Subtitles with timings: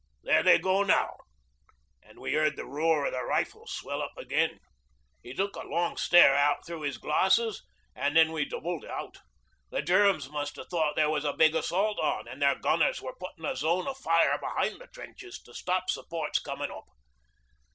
[0.23, 1.15] There they go now,"
[2.01, 4.59] and we heard the roar of the rifles swell up again.
[5.21, 7.63] He took a long stare out through his glasses
[7.95, 9.19] and then we doubled out.
[9.69, 13.13] The Germs must have thought there was a big assault on, and their gunners were
[13.13, 16.85] putting a zone of fire behind the trenches to stop supports coming up.